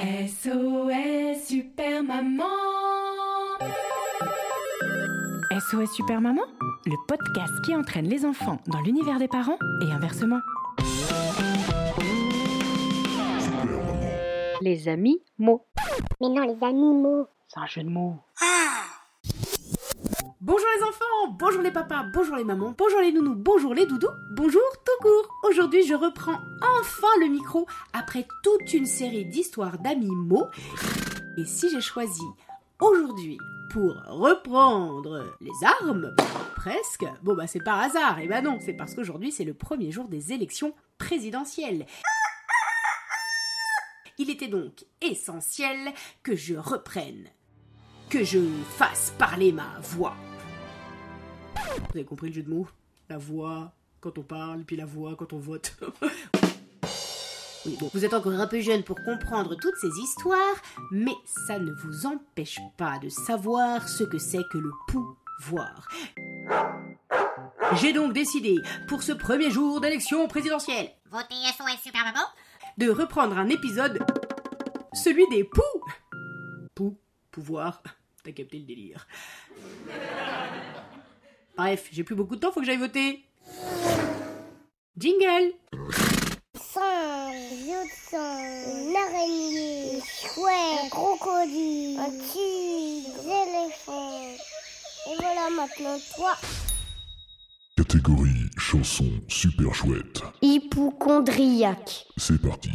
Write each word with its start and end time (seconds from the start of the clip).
SOS 0.00 1.46
Super 1.46 2.02
Maman 2.02 2.44
SOS 5.50 5.92
Super 5.94 6.20
Maman, 6.20 6.44
le 6.86 6.94
podcast 7.08 7.52
qui 7.64 7.74
entraîne 7.74 8.08
les 8.08 8.24
enfants 8.24 8.58
dans 8.68 8.80
l'univers 8.80 9.18
des 9.18 9.28
parents 9.28 9.58
et 9.82 9.90
inversement. 9.92 10.38
Les 14.60 14.88
amis 14.88 15.22
mots. 15.38 15.66
Mais 16.20 16.28
non, 16.28 16.42
les 16.42 16.64
animaux. 16.64 17.26
C'est 17.48 17.60
un 17.60 17.66
jeu 17.66 17.82
de 17.82 17.88
mots. 17.88 18.16
Bonjour 20.48 20.66
les 20.78 20.82
enfants, 20.82 21.36
bonjour 21.38 21.60
les 21.60 21.70
papas, 21.70 22.04
bonjour 22.04 22.36
les 22.36 22.42
mamans, 22.42 22.74
bonjour 22.78 23.00
les 23.02 23.12
nounous, 23.12 23.34
bonjour 23.34 23.74
les 23.74 23.84
doudous, 23.84 24.08
bonjour 24.30 24.62
tout 24.82 25.02
court. 25.02 25.28
Aujourd'hui, 25.46 25.86
je 25.86 25.92
reprends 25.92 26.40
enfin 26.62 27.20
le 27.20 27.26
micro 27.26 27.66
après 27.92 28.26
toute 28.42 28.72
une 28.72 28.86
série 28.86 29.26
d'histoires 29.26 29.76
d'amis 29.76 30.06
mots. 30.06 30.48
Et 31.36 31.44
si 31.44 31.68
j'ai 31.68 31.82
choisi 31.82 32.22
aujourd'hui 32.80 33.36
pour 33.74 33.92
reprendre 34.06 35.36
les 35.42 35.66
armes, 35.82 36.14
presque, 36.56 37.04
bon 37.22 37.34
bah 37.34 37.46
c'est 37.46 37.62
par 37.62 37.80
hasard, 37.80 38.18
et 38.18 38.26
bah 38.26 38.40
non, 38.40 38.56
c'est 38.58 38.72
parce 38.72 38.94
qu'aujourd'hui 38.94 39.30
c'est 39.30 39.44
le 39.44 39.52
premier 39.52 39.92
jour 39.92 40.08
des 40.08 40.32
élections 40.32 40.72
présidentielles. 40.96 41.84
Il 44.16 44.30
était 44.30 44.48
donc 44.48 44.86
essentiel 45.02 45.92
que 46.22 46.34
je 46.34 46.54
reprenne, 46.54 47.28
que 48.08 48.24
je 48.24 48.38
fasse 48.78 49.12
parler 49.18 49.52
ma 49.52 49.78
voix. 49.82 50.16
Vous 51.78 51.96
avez 51.96 52.04
compris 52.04 52.28
le 52.28 52.34
jeu 52.34 52.42
de 52.42 52.50
mots? 52.50 52.68
La 53.08 53.18
voix 53.18 53.72
quand 54.00 54.16
on 54.18 54.22
parle, 54.22 54.64
puis 54.64 54.76
la 54.76 54.84
voix 54.86 55.16
quand 55.16 55.32
on 55.32 55.38
vote. 55.38 55.74
Oui, 57.66 57.76
bon, 57.80 57.90
vous 57.92 58.04
êtes 58.04 58.14
encore 58.14 58.32
un 58.32 58.46
peu 58.46 58.60
jeune 58.60 58.84
pour 58.84 58.96
comprendre 59.02 59.56
toutes 59.60 59.74
ces 59.80 59.90
histoires, 60.00 60.38
mais 60.92 61.12
ça 61.46 61.58
ne 61.58 61.72
vous 61.72 62.06
empêche 62.06 62.60
pas 62.76 63.00
de 63.00 63.08
savoir 63.08 63.88
ce 63.88 64.04
que 64.04 64.16
c'est 64.16 64.44
que 64.52 64.58
le 64.58 64.70
pouvoir. 64.86 65.88
J'ai 67.74 67.92
donc 67.92 68.12
décidé, 68.12 68.54
pour 68.86 69.02
ce 69.02 69.10
premier 69.10 69.50
jour 69.50 69.80
d'élection 69.80 70.28
présidentielle, 70.28 70.88
Votez 71.10 71.34
SOS 71.58 71.82
Super 71.82 72.04
Maman. 72.04 72.24
de 72.78 72.88
reprendre 72.90 73.36
un 73.36 73.48
épisode, 73.48 73.98
celui 74.94 75.26
des 75.28 75.42
poux. 75.42 75.60
Poux, 76.76 76.96
pouvoir, 77.32 77.82
t'as 78.22 78.30
capté 78.32 78.58
le 78.60 78.64
délire. 78.66 79.06
Bref, 81.58 81.88
j'ai 81.90 82.04
plus 82.04 82.14
beaucoup 82.14 82.36
de 82.36 82.40
temps, 82.40 82.52
faut 82.52 82.60
que 82.60 82.66
j'aille 82.66 82.76
voter. 82.78 83.24
Jingle 84.96 85.52
Singe, 86.54 87.34
lion, 87.66 87.84
une 88.12 88.96
araignée, 88.96 90.00
chouette, 90.00 90.84
un 90.84 90.88
crocodile, 90.88 91.98
un 91.98 92.10
tigre, 92.10 93.22
des 93.24 93.28
éléphants. 93.28 94.22
Et 95.10 95.16
voilà 95.18 95.50
maintenant 95.50 95.98
toi. 96.14 96.36
Catégorie 97.76 98.50
chanson 98.56 99.10
super 99.28 99.74
chouette. 99.74 100.22
Hypochondriaque. 100.42 102.06
C'est 102.16 102.40
parti. 102.40 102.70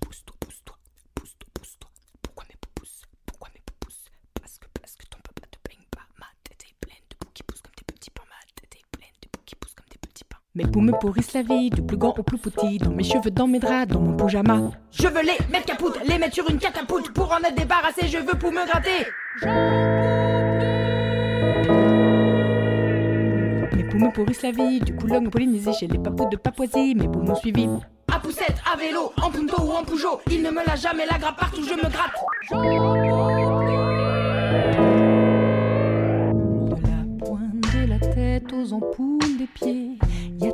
Pousse-toi, 0.00 0.34
pousse-toi, 0.40 0.76
pousse-toi, 1.14 1.48
pousse-toi. 1.54 1.90
Pourquoi 2.22 2.44
mes 2.48 2.56
pouces 2.74 3.02
Pourquoi 3.26 3.48
mes 3.54 3.60
pouces 3.80 4.04
Parce 4.40 4.58
que, 4.58 4.66
parce 4.80 4.96
que 4.96 5.06
ton 5.06 5.18
papa 5.18 5.46
te 5.50 5.58
baigne 5.68 5.86
pas. 5.90 6.02
Ma 6.18 6.26
tête 6.44 6.64
est 6.68 6.74
pleine 6.86 7.04
de 7.10 7.16
poux 7.16 7.30
qui 7.32 7.42
poussent 7.44 7.62
comme 7.62 7.74
des 7.78 7.84
petits 7.94 8.10
pains. 8.10 8.24
Ma 8.28 8.44
tête 8.60 8.74
est 8.76 8.96
pleine 8.98 9.14
de 9.22 9.28
poux 9.28 9.40
qui 9.46 9.54
poussent 9.54 9.74
comme 9.74 9.88
des 9.90 9.98
petits 9.98 10.24
pains. 10.24 10.41
Mes 10.54 10.66
poux 10.66 10.82
me 10.82 10.92
pourrissent 10.92 11.32
la 11.32 11.40
vie, 11.40 11.70
du 11.70 11.80
plus 11.80 11.96
grand 11.96 12.18
au 12.18 12.22
plus 12.22 12.36
petit. 12.36 12.76
Dans 12.76 12.90
mes 12.90 13.04
cheveux, 13.04 13.30
dans 13.30 13.46
mes 13.46 13.58
draps, 13.58 13.90
dans 13.90 14.00
mon 14.00 14.14
pyjama. 14.14 14.70
Je 14.90 15.08
veux 15.08 15.22
les 15.22 15.38
mettre 15.50 15.64
capoute, 15.64 15.98
les 16.06 16.18
mettre 16.18 16.34
sur 16.34 16.50
une 16.50 16.58
catapulte. 16.58 17.10
Pour 17.14 17.32
en 17.32 17.38
être 17.38 17.54
débarrassé, 17.54 18.06
je 18.06 18.18
veux 18.18 18.38
pour 18.38 18.52
me 18.52 18.66
gratter. 18.66 19.06
Mes 23.74 24.04
me 24.04 24.12
pourrissent 24.12 24.42
la 24.42 24.50
vie, 24.50 24.80
du 24.80 24.94
coup 24.94 25.06
l'homme 25.06 25.30
pollinisé 25.30 25.72
chez 25.72 25.86
les 25.86 25.98
papous 25.98 26.28
de 26.30 26.36
Papouasie. 26.36 26.94
Mes 26.96 27.08
poux 27.08 27.22
m'ont 27.22 27.34
suivi. 27.34 27.66
À 28.12 28.18
poussette, 28.18 28.56
à 28.70 28.76
vélo, 28.76 29.10
en 29.22 29.30
punto 29.30 29.56
ou 29.62 29.70
en 29.70 29.84
Peugeot, 29.84 30.20
il 30.30 30.42
ne 30.42 30.50
me 30.50 30.66
l'a 30.66 30.76
jamais 30.76 31.06
la 31.10 31.16
grappe 31.16 31.38
partout, 31.38 31.62
je 31.62 31.72
me 31.72 31.88
gratte. 31.88 32.12
De 36.68 36.82
la 36.82 37.24
pointe 37.24 37.74
de 37.74 37.88
la 37.88 37.98
tête 37.98 38.52
aux 38.52 38.74
ampoules 38.74 39.38
des 39.38 39.46
pieds, 39.46 39.98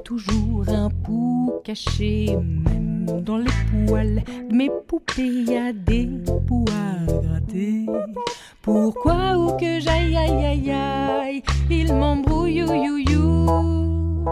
toujours 0.09 0.65
un 0.69 0.89
pou 1.05 1.61
caché, 1.63 2.35
même 2.35 3.05
dans 3.21 3.37
les 3.37 3.59
poils 3.87 4.23
de 4.49 4.55
mes 4.55 4.71
poupées, 4.87 5.45
y 5.45 5.55
a 5.55 5.71
des 5.75 6.09
poux 6.47 6.65
à 6.73 7.13
gratter. 7.13 7.85
Pourquoi 8.63 9.37
ou 9.37 9.55
que 9.59 9.79
j'aille, 9.81 10.17
aïe, 10.17 10.47
aïe, 10.47 10.71
aïe, 10.71 11.43
il 11.69 11.93
m'embrouille, 11.93 12.55
you, 12.55 12.73
you, 12.73 12.97
you. 12.97 14.25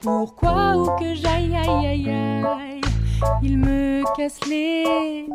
Pourquoi 0.00 0.76
ou 0.76 0.86
que 0.98 1.14
j'aille, 1.14 1.54
aïe, 1.54 1.86
aïe, 1.86 2.10
aïe, 2.10 2.80
il 3.44 3.58
me 3.58 4.02
casse 4.16 4.40
les 4.48 4.82
pieds. 4.82 5.28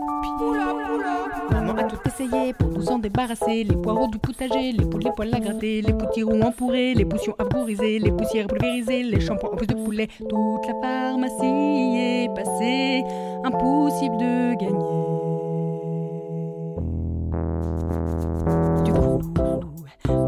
Maman 1.50 1.78
a 1.78 1.84
tout 1.86 2.00
essayé 2.06 2.52
pour 2.52 2.71
nous 2.82 2.92
en 2.92 3.00
débarrasser. 3.00 3.64
Les 3.64 3.76
poireaux 3.76 4.08
du 4.08 4.18
potager, 4.18 4.72
les 4.72 4.86
poules, 4.86 5.04
les 5.04 5.12
poils 5.12 5.34
à 5.34 5.40
gratter, 5.40 5.82
les 5.82 5.94
poutirons 5.94 6.42
empourrés, 6.42 6.94
les 6.94 7.06
potions 7.06 7.36
vaporisées, 7.38 8.00
les 8.00 8.12
poussières 8.12 8.48
pulvérisées, 8.48 9.04
les 9.04 9.20
shampoings 9.20 9.52
en 9.52 9.56
plus 9.56 9.68
de 9.68 9.76
poulet. 9.76 10.08
Toute 10.18 10.68
la 10.68 10.74
pharmacie 10.82 11.98
est 11.98 12.34
passée, 12.34 13.04
impossible 13.44 14.18
de 14.18 14.54
gagner. 14.56 14.72
Du 18.86 18.94
coup, 18.94 19.22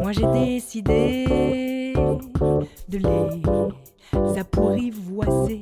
moi 0.01 0.11
j'ai 0.11 0.27
décidé 0.33 1.93
de 2.87 2.97
les 2.97 4.39
apprivoiser. 4.39 5.61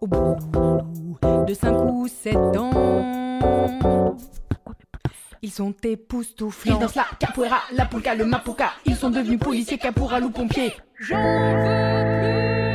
Au 0.00 0.06
bout 0.06 0.36
de 1.46 1.54
cinq 1.54 1.76
ou 1.90 2.06
sept 2.06 2.36
ans, 2.36 2.70
ils 5.46 5.52
sont 5.52 5.72
époustouflants. 5.84 6.74
Ils 6.74 6.80
dansent 6.80 6.96
la 6.96 7.06
capoeira, 7.20 7.60
la 7.72 7.84
polka, 7.84 8.16
le 8.16 8.24
mapuka. 8.24 8.72
Ils 8.84 8.96
sont 8.96 9.10
devenus 9.10 9.38
policiers, 9.38 9.78
caporal 9.78 10.24
ou 10.24 10.30
pompiers. 10.30 10.72
J'en 10.98 11.16
veux 11.16 11.54
plus. 11.62 12.66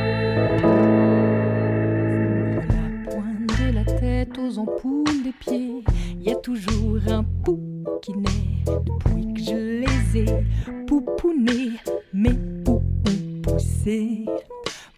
La 2.56 3.10
pointe 3.10 3.60
de 3.60 3.74
la 3.74 3.84
tête 3.84 4.38
aux 4.38 4.58
ampoules 4.58 5.22
des 5.22 5.32
pieds, 5.32 5.84
il 6.14 6.22
y 6.22 6.32
a 6.32 6.36
toujours 6.36 6.98
un 7.08 7.24
pou 7.44 7.60
qui 8.00 8.12
naît 8.12 8.64
depuis 8.64 9.34
que 9.34 9.40
je 9.42 9.82
les 9.82 10.20
ai 10.20 10.46
poupounés. 10.86 11.72
Mes 12.14 12.32
poux 12.64 12.82
ont 13.06 13.42
poussé. 13.42 14.24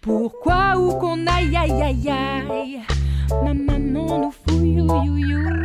Pourquoi 0.01 0.79
ou 0.79 0.93
qu'on 1.01 1.27
aille 1.27 1.57
aïe 1.57 1.83
aïe 1.83 2.09
aïe? 2.09 2.81
Ma 3.43 3.53
maman 3.53 4.21
nous 4.21 4.35
fouille 4.47 4.75
you, 4.75 4.87
you, 5.03 5.17
you. 5.17 5.64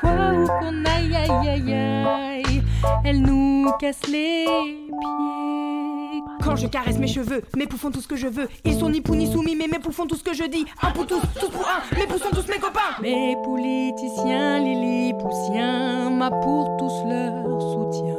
Pourquoi 0.00 0.32
ou 0.32 0.46
qu'on 0.46 0.84
aïe 0.84 1.14
aïe 1.14 1.48
aïe 1.48 1.72
aïe. 1.72 2.62
Elle 3.04 3.22
nous 3.22 3.70
casse 3.80 4.06
les 4.08 4.46
pieds. 4.46 6.22
Quand 6.42 6.56
je 6.56 6.66
caresse 6.66 6.98
mes 6.98 7.06
cheveux, 7.06 7.42
mes 7.56 7.66
poux 7.66 7.76
font 7.76 7.90
tout 7.90 8.00
ce 8.00 8.08
que 8.08 8.16
je 8.16 8.26
veux. 8.26 8.48
Ils 8.64 8.78
sont 8.78 8.90
ni 8.90 9.00
pou 9.00 9.14
ni 9.14 9.30
soumis 9.30 9.54
mais 9.54 9.68
mes 9.68 9.78
poux 9.78 9.92
font 9.92 10.06
tout 10.06 10.16
ce 10.16 10.24
que 10.24 10.34
je 10.34 10.44
dis. 10.44 10.66
Un 10.82 10.90
pour 10.90 11.06
tous, 11.06 11.20
tous 11.40 11.48
pour 11.48 11.66
un, 11.66 11.96
mes 11.96 12.06
poux 12.06 12.18
sont 12.18 12.30
tous 12.30 12.48
mes 12.48 12.58
copains. 12.58 13.00
Mes 13.00 13.36
politiciens, 13.44 14.58
les 14.58 15.14
poussiens 15.14 16.10
M'a 16.10 16.30
pour 16.30 16.76
tous 16.78 16.92
leur 17.08 17.62
soutien. 17.62 18.16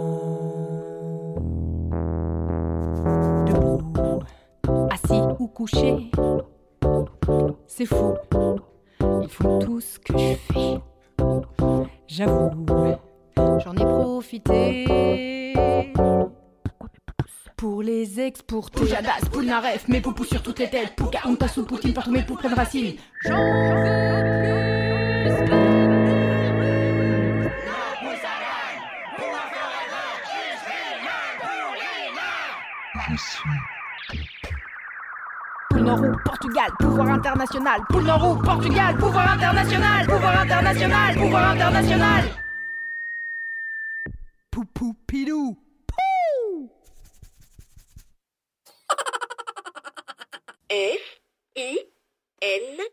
Debout 3.45 4.23
assis 4.89 5.13
assis 5.13 5.21
ou 5.39 5.47
couchés. 5.47 6.11
C'est 7.67 7.85
fou, 7.85 8.13
ils 9.21 9.29
font 9.29 9.59
tout 9.59 9.81
ce 9.81 9.99
que 9.99 10.17
je 10.17 10.35
fais. 10.53 10.79
J'avoue, 12.07 12.51
j'en 13.38 13.73
ai 13.73 13.85
profité. 13.85 15.53
Pour 17.57 17.81
les 17.81 18.19
exporter. 18.19 18.79
Poujadas, 18.79 19.29
Poulnaref, 19.31 19.88
mes 19.88 20.01
poupous 20.01 20.25
sur 20.25 20.44
toutes 20.44 20.59
les 20.59 20.69
têtes. 20.69 20.95
Pouka, 20.95 21.19
Onta 21.25 21.47
sous 21.47 21.65
Poutine, 21.65 21.94
partout 21.94 22.11
mes 22.11 22.23
poux 22.23 22.35
prennent 22.35 22.53
racine. 22.53 22.95
J'en 23.21 23.38
veux 23.38 23.73
plus. 23.73 23.83
Poule 35.73 35.85
Nord 35.85 36.03
ou 36.03 36.15
Portugal, 36.23 36.69
pouvoir 36.79 37.09
international. 37.09 37.83
Poule 37.89 38.05
Nord 38.05 38.23
ou 38.23 38.37
Portugal, 38.37 38.95
pouvoir 38.95 39.33
international. 39.33 40.05
Pouvoir 40.05 40.41
international, 40.41 41.15
pouvoir 41.15 41.49
international. 41.49 42.23
Poupou 44.51 44.93
pilou. 45.07 45.57
Pou 45.87 46.69
F 50.69 51.19
I 51.55 51.79
N 52.39 52.92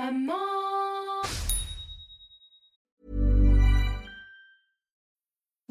Maman 0.00 0.69